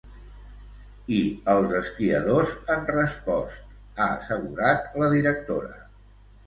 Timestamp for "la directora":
5.03-5.77